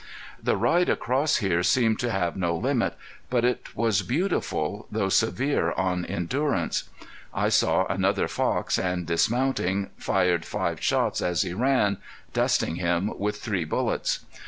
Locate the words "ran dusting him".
11.53-13.15